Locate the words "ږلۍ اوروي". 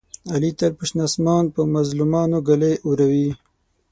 2.47-3.29